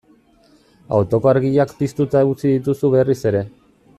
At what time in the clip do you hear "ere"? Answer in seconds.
3.33-3.45